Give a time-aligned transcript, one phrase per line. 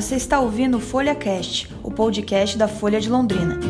[0.00, 3.60] você está ouvindo o Folha Cast, o podcast da Folha de Londrina.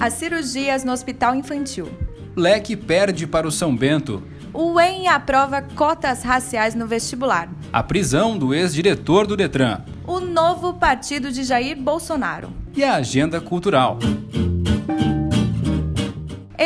[0.00, 1.88] As cirurgias no Hospital Infantil.
[2.34, 4.20] Leque perde para o São Bento.
[4.52, 7.48] O UEM aprova cotas raciais no vestibular.
[7.72, 9.84] A prisão do ex-diretor do Detran.
[10.04, 12.48] O novo partido de Jair Bolsonaro.
[12.74, 14.00] E a agenda cultural.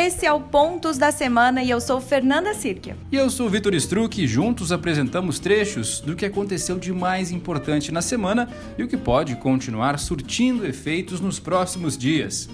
[0.03, 2.97] Esse é o Pontos da Semana e eu sou Fernanda Sirkia.
[3.11, 7.91] E eu sou Vitor Struck e juntos apresentamos trechos do que aconteceu de mais importante
[7.91, 12.49] na semana e o que pode continuar surtindo efeitos nos próximos dias.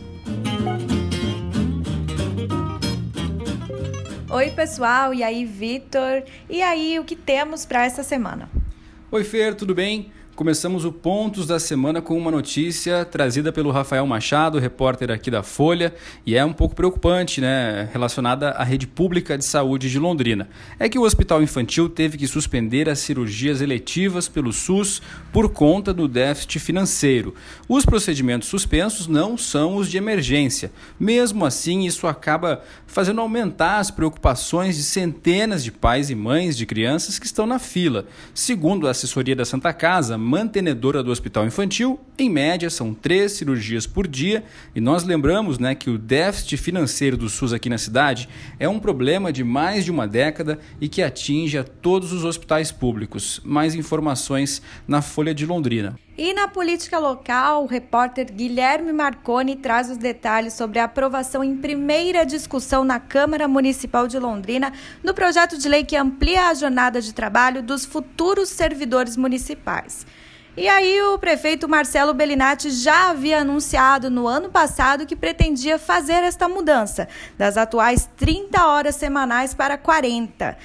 [4.29, 6.23] Oi, pessoal, e aí, Vitor?
[6.49, 8.49] E aí, o que temos para essa semana?
[9.09, 10.11] Oi, Fer, tudo bem?
[10.37, 15.41] Começamos o Pontos da Semana com uma notícia trazida pelo Rafael Machado, repórter aqui da
[15.41, 15.95] Folha,
[16.27, 20.47] e é um pouco preocupante, né, relacionada à rede pública de saúde de Londrina.
[20.77, 25.01] É que o Hospital Infantil teve que suspender as cirurgias eletivas pelo SUS
[25.33, 27.33] por conta do déficit financeiro.
[27.67, 30.71] Os procedimentos suspensos não são os de emergência.
[30.99, 36.67] Mesmo assim, isso acaba fazendo aumentar as preocupações de centenas de pais e mães de
[36.67, 38.05] crianças que estão na fila.
[38.35, 43.87] Segundo a assessoria da Santa Casa, mantenedora do hospital infantil, em média são três cirurgias
[43.87, 44.43] por dia,
[44.75, 48.27] e nós lembramos né, que o déficit financeiro do SUS aqui na cidade
[48.59, 52.71] é um problema de mais de uma década e que atinge a todos os hospitais
[52.71, 53.41] públicos.
[53.43, 55.97] Mais informações na Folha de Londrina.
[56.17, 61.55] E na política local, o repórter Guilherme Marconi traz os detalhes sobre a aprovação em
[61.55, 66.99] primeira discussão na Câmara Municipal de Londrina do projeto de lei que amplia a jornada
[66.99, 70.07] de trabalho dos futuros servidores municipais.
[70.57, 76.23] E aí o prefeito Marcelo Bellinati já havia anunciado no ano passado que pretendia fazer
[76.23, 80.57] esta mudança, das atuais 30 horas semanais para 40.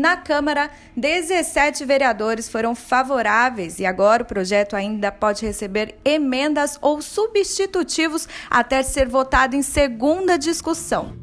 [0.00, 7.02] Na Câmara, 17 vereadores foram favoráveis e agora o projeto ainda pode receber emendas ou
[7.02, 11.14] substitutivos até ser votado em segunda discussão.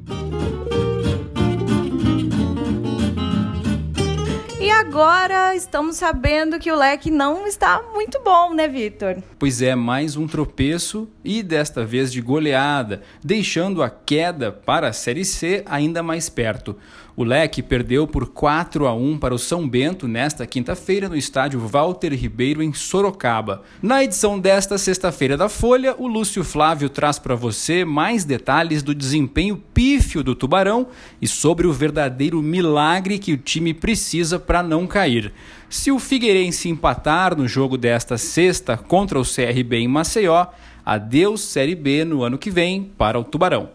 [4.62, 9.24] E agora estamos sabendo que o leque não está muito bom, né, Vitor?
[9.40, 14.94] Pois é, mais um tropeço e desta vez de goleada, deixando a queda para a
[14.94, 16.78] Série C ainda mais perto.
[17.20, 21.60] O Leque perdeu por 4 a 1 para o São Bento nesta quinta-feira no estádio
[21.60, 23.64] Walter Ribeiro em Sorocaba.
[23.82, 28.94] Na edição desta sexta-feira da Folha, o Lúcio Flávio traz para você mais detalhes do
[28.94, 30.90] desempenho pífio do Tubarão
[31.20, 35.34] e sobre o verdadeiro milagre que o time precisa para não cair.
[35.68, 40.46] Se o Figueirense empatar no jogo desta sexta contra o CRB em Maceió,
[40.86, 43.72] adeus Série B no ano que vem para o Tubarão.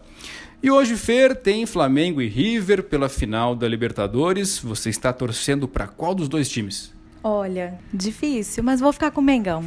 [0.63, 4.57] E hoje, Fer, tem Flamengo e River pela final da Libertadores.
[4.59, 6.93] Você está torcendo para qual dos dois times?
[7.21, 9.65] Olha, difícil, mas vou ficar com o Mengão.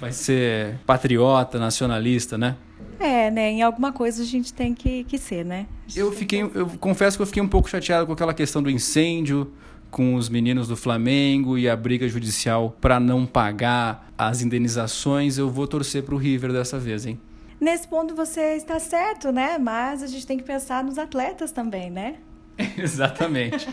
[0.00, 2.54] Vai ser patriota, nacionalista, né?
[3.00, 3.50] É, né?
[3.50, 5.66] Em alguma coisa a gente tem que, que ser, né?
[5.96, 9.52] Eu fiquei, eu confesso que eu fiquei um pouco chateado com aquela questão do incêndio
[9.90, 15.38] com os meninos do Flamengo e a briga judicial para não pagar as indenizações.
[15.38, 17.18] Eu vou torcer para o River dessa vez, hein?
[17.60, 19.58] Nesse ponto você está certo, né?
[19.58, 22.16] Mas a gente tem que pensar nos atletas também, né?
[22.76, 23.68] Exatamente.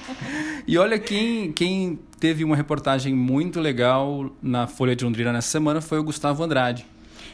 [0.67, 5.81] E olha quem, quem teve uma reportagem muito legal na Folha de Londrina nessa semana
[5.81, 6.85] foi o Gustavo Andrade.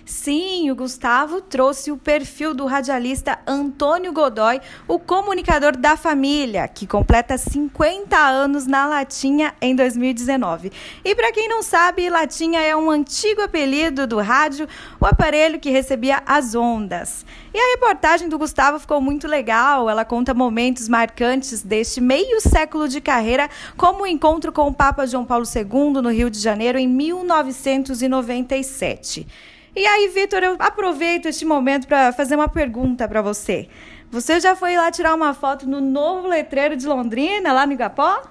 [0.06, 6.88] Sim, o Gustavo trouxe o perfil do radialista Antônio Godoy, o comunicador da família, que
[6.88, 10.72] completa 50 anos na Latinha em 2019.
[11.04, 14.68] E para quem não sabe, Latinha é um antigo apelido do rádio,
[15.00, 17.26] o aparelho que recebia as ondas.
[17.54, 19.90] E a reportagem do Gustavo ficou muito legal.
[19.90, 25.06] Ela conta momentos marcantes deste meio século de carreira, como o encontro com o Papa
[25.06, 29.28] João Paulo II no Rio de Janeiro em 1997.
[29.76, 33.68] E aí, Vitor, eu aproveito este momento para fazer uma pergunta para você.
[34.12, 38.24] Você já foi lá tirar uma foto no novo letreiro de Londrina, lá no Igapó?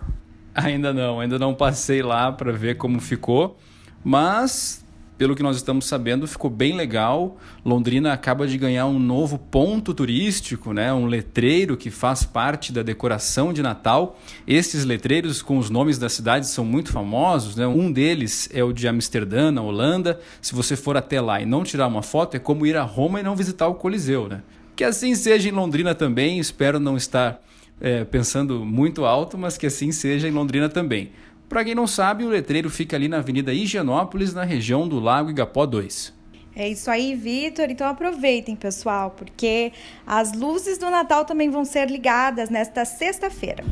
[0.54, 3.56] Ainda não, ainda não passei lá para ver como ficou,
[4.02, 4.84] mas
[5.18, 7.36] pelo que nós estamos sabendo, ficou bem legal.
[7.64, 10.94] Londrina acaba de ganhar um novo ponto turístico, né?
[10.94, 14.16] um letreiro que faz parte da decoração de Natal.
[14.46, 17.56] Esses letreiros com os nomes das cidades são muito famosos.
[17.56, 17.66] Né?
[17.66, 20.20] Um deles é o de Amsterdã, na Holanda.
[20.40, 23.18] Se você for até lá e não tirar uma foto, é como ir a Roma
[23.18, 24.28] e não visitar o Coliseu.
[24.28, 24.40] Né?
[24.76, 26.38] Que assim seja em Londrina também.
[26.38, 27.42] Espero não estar
[27.80, 31.10] é, pensando muito alto, mas que assim seja em Londrina também.
[31.48, 35.30] Para quem não sabe, o letreiro fica ali na Avenida Higienópolis, na região do Lago
[35.30, 36.12] Igapó 2.
[36.54, 37.70] É isso aí, Vitor.
[37.70, 39.72] Então aproveitem, pessoal, porque
[40.06, 43.64] as luzes do Natal também vão ser ligadas nesta sexta-feira.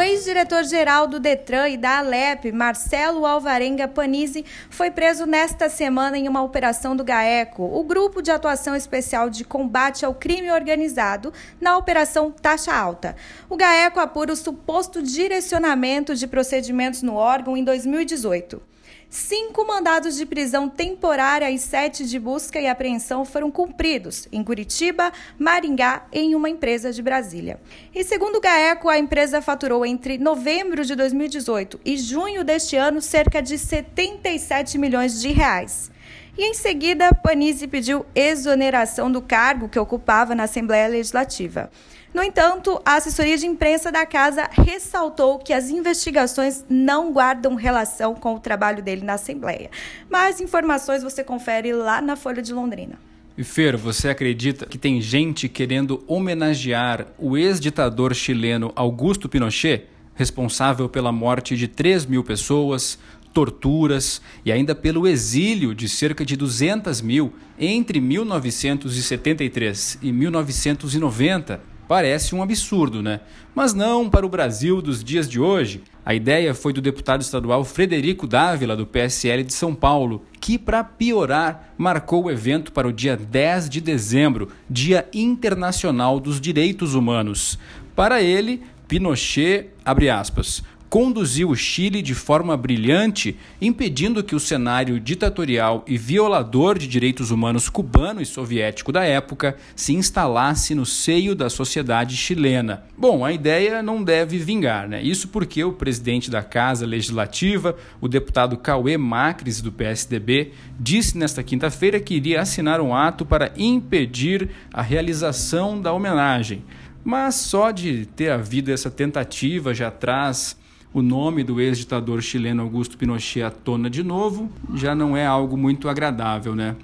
[0.00, 6.42] Ex-diretor-geral do Detran e da Alep, Marcelo Alvarenga Panizzi, foi preso nesta semana em uma
[6.42, 12.30] operação do GAECO, o Grupo de Atuação Especial de Combate ao Crime Organizado, na Operação
[12.30, 13.16] Taxa Alta.
[13.48, 18.69] O GAECO apura o suposto direcionamento de procedimentos no órgão em 2018.
[19.10, 25.12] Cinco mandados de prisão temporária e sete de busca e apreensão foram cumpridos em Curitiba,
[25.36, 27.58] Maringá e em uma empresa de Brasília.
[27.92, 33.02] E segundo o GAECO, a empresa faturou entre novembro de 2018 e junho deste ano
[33.02, 35.90] cerca de 77 milhões de reais.
[36.38, 41.68] E em seguida, Panizzi pediu exoneração do cargo que ocupava na Assembleia Legislativa.
[42.12, 48.16] No entanto, a assessoria de imprensa da casa ressaltou que as investigações não guardam relação
[48.16, 49.70] com o trabalho dele na Assembleia.
[50.10, 52.98] Mais informações você confere lá na Folha de Londrina.
[53.38, 60.88] E Fer, você acredita que tem gente querendo homenagear o ex-ditador chileno Augusto Pinochet, responsável
[60.88, 62.98] pela morte de 3 mil pessoas,
[63.32, 71.69] torturas e ainda pelo exílio de cerca de 200 mil entre 1973 e 1990?
[71.90, 73.18] Parece um absurdo, né?
[73.52, 75.82] Mas não para o Brasil dos dias de hoje.
[76.06, 80.84] A ideia foi do deputado estadual Frederico Dávila, do PSL de São Paulo, que, para
[80.84, 87.58] piorar, marcou o evento para o dia 10 de dezembro, Dia Internacional dos Direitos Humanos.
[87.96, 94.98] Para ele, Pinochet, abre aspas, conduziu o Chile de forma brilhante, impedindo que o cenário
[94.98, 101.36] ditatorial e violador de direitos humanos cubano e soviético da época se instalasse no seio
[101.36, 102.82] da sociedade chilena.
[102.98, 105.00] Bom, a ideia não deve vingar, né?
[105.00, 111.40] Isso porque o presidente da Casa Legislativa, o deputado Cauê Macris, do PSDB, disse nesta
[111.44, 116.64] quinta-feira que iria assinar um ato para impedir a realização da homenagem.
[117.04, 120.58] Mas só de ter havido essa tentativa já traz
[120.92, 125.56] o nome do ex-ditador chileno Augusto Pinochet à tona de novo, já não é algo
[125.56, 126.76] muito agradável, né?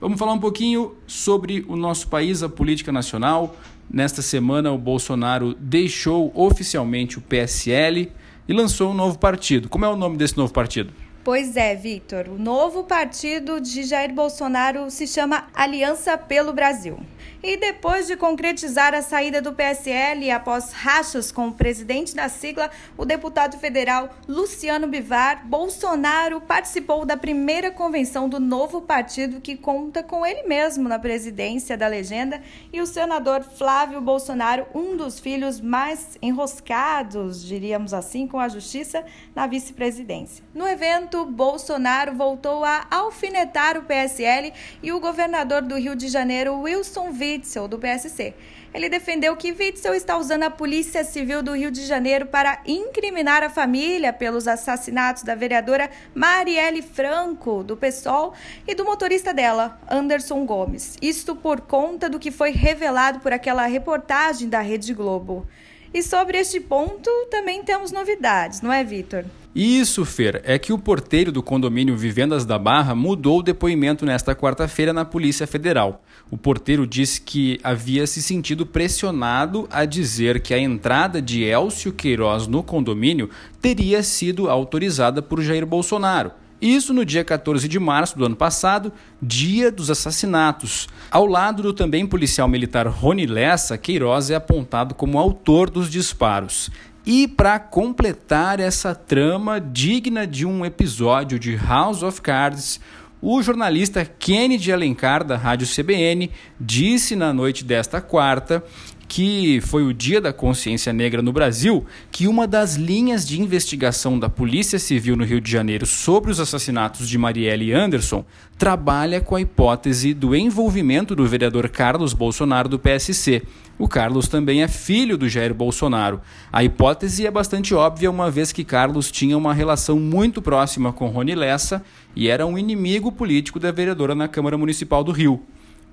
[0.00, 3.56] Vamos falar um pouquinho sobre o nosso país, a política nacional.
[3.90, 8.12] Nesta semana, o Bolsonaro deixou oficialmente o PSL
[8.46, 9.68] e lançou um novo partido.
[9.68, 10.92] Como é o nome desse novo partido?
[11.24, 12.28] Pois é, Victor.
[12.28, 16.98] O novo partido de Jair Bolsonaro se chama Aliança pelo Brasil.
[17.42, 22.70] E depois de concretizar a saída do PSL após rachas com o presidente da sigla,
[22.96, 30.02] o deputado federal Luciano Bivar, Bolsonaro participou da primeira convenção do novo partido que conta
[30.02, 32.42] com ele mesmo na presidência da legenda
[32.72, 39.04] e o senador Flávio Bolsonaro, um dos filhos mais enroscados, diríamos assim, com a justiça
[39.34, 40.44] na vice-presidência.
[40.54, 46.60] No evento, Bolsonaro voltou a alfinetar o PSL e o governador do Rio de Janeiro,
[46.60, 48.34] Wilson Witzel, Witzel, do PSC.
[48.72, 53.42] Ele defendeu que Witzel está usando a Polícia Civil do Rio de Janeiro para incriminar
[53.42, 58.34] a família pelos assassinatos da vereadora Marielle Franco, do PSOL,
[58.66, 60.96] e do motorista dela, Anderson Gomes.
[61.00, 65.46] Isto por conta do que foi revelado por aquela reportagem da Rede Globo.
[65.92, 69.24] E sobre este ponto também temos novidades, não é, Vitor?
[69.54, 74.34] Isso, Fer, é que o porteiro do condomínio Vivendas da Barra mudou o depoimento nesta
[74.34, 76.02] quarta-feira na Polícia Federal.
[76.30, 81.92] O porteiro disse que havia se sentido pressionado a dizer que a entrada de Elcio
[81.92, 83.30] Queiroz no condomínio
[83.60, 86.30] teria sido autorizada por Jair Bolsonaro.
[86.60, 90.88] Isso no dia 14 de março do ano passado, dia dos assassinatos.
[91.08, 96.68] Ao lado do também policial militar Rony Lessa, Queiroz é apontado como autor dos disparos.
[97.06, 102.80] E para completar essa trama digna de um episódio de House of Cards,
[103.22, 108.64] o jornalista Kennedy Alencar, da Rádio CBN, disse na noite desta quarta
[109.08, 114.18] que foi o Dia da Consciência Negra no Brasil, que uma das linhas de investigação
[114.18, 118.22] da Polícia Civil no Rio de Janeiro sobre os assassinatos de Marielle Anderson
[118.58, 123.42] trabalha com a hipótese do envolvimento do vereador Carlos Bolsonaro do PSC.
[123.78, 126.20] O Carlos também é filho do Jair Bolsonaro.
[126.52, 131.06] A hipótese é bastante óbvia, uma vez que Carlos tinha uma relação muito próxima com
[131.06, 131.82] Rony Lessa
[132.14, 135.40] e era um inimigo político da vereadora na Câmara Municipal do Rio.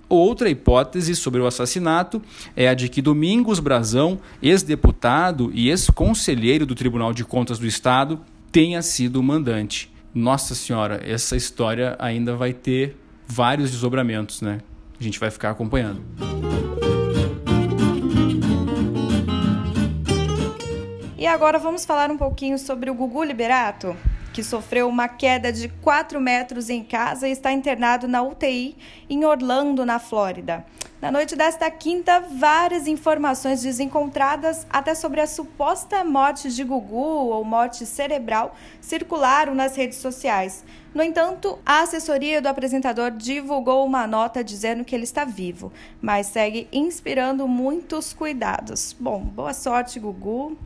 [0.07, 2.21] Outra hipótese sobre o assassinato
[2.55, 8.19] é a de que Domingos Brazão, ex-deputado e ex-conselheiro do Tribunal de Contas do Estado,
[8.51, 9.91] tenha sido o mandante.
[10.13, 12.95] Nossa Senhora, essa história ainda vai ter
[13.27, 14.59] vários desdobramentos, né?
[14.99, 16.01] A gente vai ficar acompanhando.
[21.17, 23.95] E agora vamos falar um pouquinho sobre o Gugu Liberato
[24.35, 28.75] que sofreu uma queda de 4 metros em casa e está internado na UTI
[29.09, 30.65] em Orlando, na Flórida.
[31.01, 37.45] Na noite desta quinta, várias informações desencontradas, até sobre a suposta morte de Gugu ou
[37.45, 40.65] morte cerebral, circularam nas redes sociais.
[40.93, 46.27] No entanto, a assessoria do apresentador divulgou uma nota dizendo que ele está vivo, mas
[46.27, 48.93] segue inspirando muitos cuidados.
[48.99, 50.57] Bom, boa sorte, Gugu.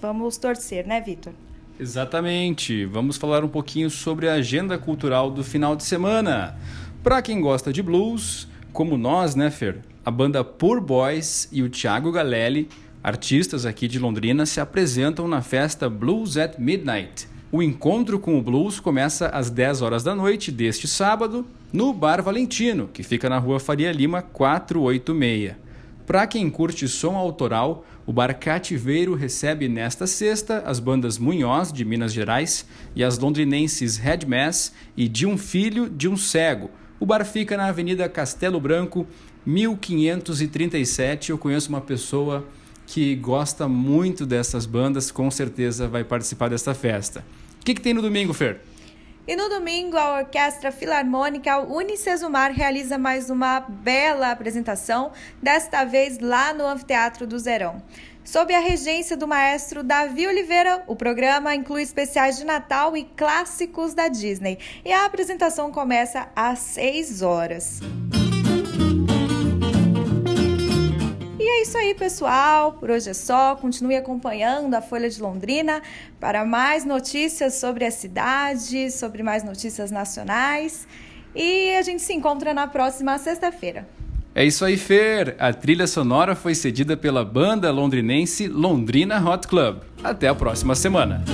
[0.00, 1.34] Vamos torcer, né, Vitor?
[1.80, 2.84] Exatamente.
[2.84, 6.54] Vamos falar um pouquinho sobre a agenda cultural do final de semana.
[7.02, 9.78] Para quem gosta de blues, como nós, né, Fer?
[10.04, 12.68] A banda Poor Boys e o Thiago Galelli,
[13.02, 17.26] artistas aqui de Londrina, se apresentam na festa Blues at Midnight.
[17.50, 22.22] O encontro com o blues começa às 10 horas da noite deste sábado no Bar
[22.22, 25.69] Valentino, que fica na rua Faria Lima 486.
[26.06, 31.84] Para quem curte som autoral, o Bar Cativeiro recebe nesta sexta as bandas Munhoz, de
[31.84, 32.66] Minas Gerais,
[32.96, 37.56] e as londrinenses Red Mass e De um Filho de um Cego, o bar fica
[37.56, 39.06] na Avenida Castelo Branco,
[39.46, 41.30] 1537.
[41.30, 42.46] Eu conheço uma pessoa
[42.86, 47.24] que gosta muito dessas bandas, com certeza vai participar desta festa.
[47.58, 48.60] O que, que tem no domingo, Fer?
[49.30, 56.52] E no domingo, a Orquestra Filarmônica Unicesumar realiza mais uma bela apresentação, desta vez lá
[56.52, 57.80] no Anfiteatro do Zerão.
[58.24, 63.94] Sob a regência do maestro Davi Oliveira, o programa inclui especiais de Natal e clássicos
[63.94, 64.58] da Disney.
[64.84, 67.78] E a apresentação começa às 6 horas.
[68.16, 68.19] E
[71.50, 72.72] é isso aí, pessoal.
[72.72, 73.56] Por hoje é só.
[73.56, 75.82] Continue acompanhando a Folha de Londrina
[76.18, 80.86] para mais notícias sobre a cidade, sobre mais notícias nacionais.
[81.34, 83.86] E a gente se encontra na próxima sexta-feira.
[84.34, 85.34] É isso aí, Fer.
[85.38, 89.80] A trilha sonora foi cedida pela banda londrinense Londrina Hot Club.
[90.02, 91.24] Até a próxima semana.